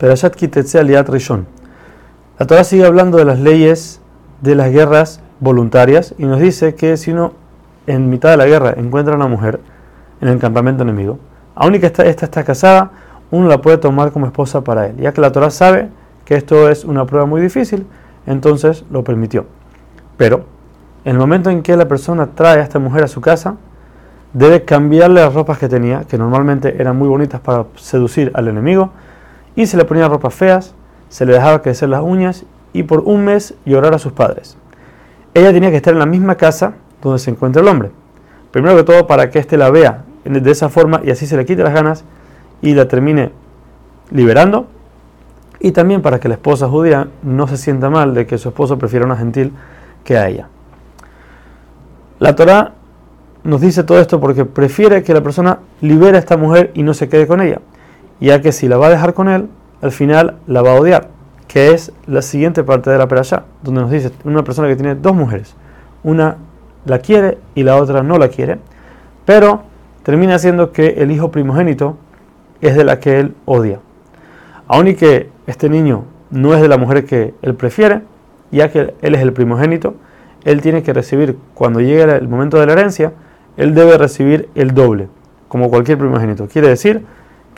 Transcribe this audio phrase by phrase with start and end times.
[0.00, 1.46] Perashat Kitetse Aliat Rishon.
[2.38, 4.00] La Torah sigue hablando de las leyes
[4.40, 7.34] de las guerras voluntarias y nos dice que si uno
[7.86, 9.60] en mitad de la guerra encuentra a una mujer
[10.22, 11.18] en el campamento enemigo,
[11.54, 12.92] aun y que esta, esta está casada,
[13.30, 15.90] uno la puede tomar como esposa para él, ya que la Torah sabe
[16.24, 17.86] que esto es una prueba muy difícil,
[18.26, 19.44] entonces lo permitió.
[20.16, 20.46] Pero
[21.04, 23.56] en el momento en que la persona trae a esta mujer a su casa,
[24.32, 28.92] debe cambiarle las ropas que tenía, que normalmente eran muy bonitas para seducir al enemigo,
[29.56, 30.74] y se le ponía ropas feas,
[31.08, 34.56] se le dejaba crecer las uñas y por un mes llorar a sus padres.
[35.34, 37.90] Ella tenía que estar en la misma casa donde se encuentra el hombre.
[38.50, 41.44] Primero que todo para que éste la vea de esa forma y así se le
[41.44, 42.04] quite las ganas
[42.62, 43.30] y la termine
[44.10, 44.66] liberando.
[45.60, 48.78] Y también para que la esposa judía no se sienta mal de que su esposo
[48.78, 49.52] prefiera a una gentil
[50.04, 50.48] que a ella.
[52.18, 52.72] La Torah
[53.44, 56.94] nos dice todo esto porque prefiere que la persona libere a esta mujer y no
[56.94, 57.60] se quede con ella,
[58.20, 59.48] ya que si la va a dejar con él,
[59.82, 61.08] al final la va a odiar,
[61.48, 64.94] que es la siguiente parte de la perashá, donde nos dice una persona que tiene
[64.94, 65.54] dos mujeres,
[66.04, 66.36] una
[66.84, 68.58] la quiere y la otra no la quiere,
[69.24, 69.62] pero
[70.02, 71.96] termina siendo que el hijo primogénito
[72.60, 73.80] es de la que él odia.
[74.68, 78.02] Aun y que este niño no es de la mujer que él prefiere,
[78.50, 79.94] ya que él es el primogénito,
[80.44, 83.12] él tiene que recibir, cuando llegue el momento de la herencia,
[83.56, 85.08] él debe recibir el doble,
[85.48, 86.46] como cualquier primogénito.
[86.48, 87.04] Quiere decir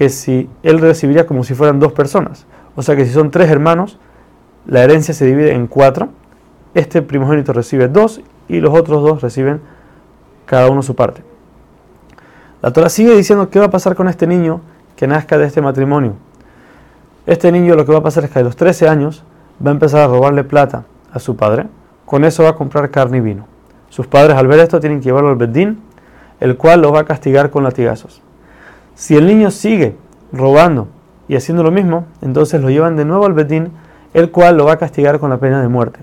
[0.00, 3.50] que si él recibiría como si fueran dos personas, o sea que si son tres
[3.50, 3.98] hermanos,
[4.64, 6.08] la herencia se divide en cuatro,
[6.72, 9.60] este primogénito recibe dos y los otros dos reciben
[10.46, 11.22] cada uno su parte.
[12.62, 14.62] La Torah sigue diciendo qué va a pasar con este niño
[14.96, 16.14] que nazca de este matrimonio.
[17.26, 19.22] Este niño lo que va a pasar es que a los 13 años
[19.62, 21.66] va a empezar a robarle plata a su padre,
[22.06, 23.44] con eso va a comprar carne y vino.
[23.90, 25.82] Sus padres al ver esto tienen que llevarlo al Bedín,
[26.40, 28.22] el cual lo va a castigar con latigazos.
[28.94, 29.96] Si el niño sigue
[30.32, 30.88] robando
[31.28, 33.70] y haciendo lo mismo, entonces lo llevan de nuevo al Bedín,
[34.14, 36.00] el cual lo va a castigar con la pena de muerte.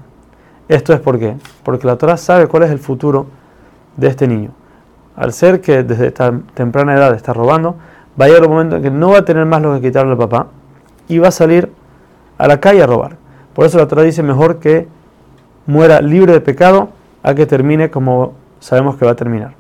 [0.69, 1.35] Esto es por qué?
[1.63, 3.27] Porque la Torah sabe cuál es el futuro
[3.95, 4.51] de este niño.
[5.16, 7.75] Al ser que desde esta temprana edad está robando,
[8.19, 10.12] va a llegar un momento en que no va a tener más lo que quitarle
[10.12, 10.47] al papá
[11.07, 11.72] y va a salir
[12.38, 13.17] a la calle a robar.
[13.53, 14.88] Por eso la Torah dice mejor que
[15.66, 16.89] muera libre de pecado
[17.23, 19.56] a que termine como sabemos que va a terminar.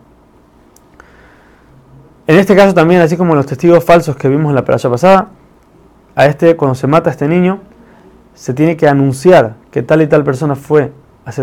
[2.27, 5.29] En este caso también, así como los testigos falsos que vimos en la playa pasada,
[6.13, 7.59] a este cuando se mata a este niño,
[8.33, 10.91] se tiene que anunciar que tal y tal persona fue,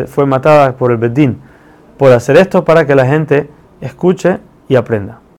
[0.06, 1.40] fue matada por el Bedín
[1.96, 3.48] por hacer esto para que la gente
[3.80, 5.20] escuche y aprenda.